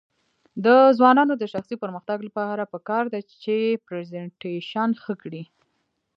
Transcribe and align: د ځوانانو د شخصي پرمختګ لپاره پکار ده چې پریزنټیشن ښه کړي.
د 0.65 0.67
ځوانانو 0.97 1.33
د 1.37 1.43
شخصي 1.53 1.75
پرمختګ 1.83 2.17
لپاره 2.27 2.69
پکار 2.73 3.03
ده 3.13 3.19
چې 3.43 3.55
پریزنټیشن 3.87 4.89
ښه 5.03 5.13
کړي. 5.21 5.43